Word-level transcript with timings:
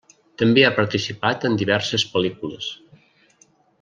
També 0.41 0.61
ha 0.65 0.71
participat 0.77 1.45
en 1.49 1.57
diverses 1.61 2.07
pel·lícules. 2.15 2.71